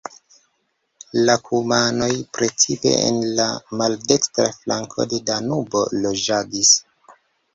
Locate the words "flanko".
4.61-5.05